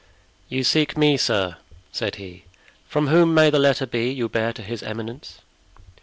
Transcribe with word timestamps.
"You 0.49 0.63
seek 0.63 0.97
me, 0.97 1.15
sir," 1.15 1.57
said 1.91 2.15
he. 2.15 2.45
"From 2.87 3.09
whom 3.09 3.35
may 3.35 3.51
the 3.51 3.59
letter 3.59 3.85
be 3.85 4.09
you 4.09 4.27
bear 4.29 4.51
to 4.51 4.63
his 4.63 4.81
eminence?" 4.81 5.41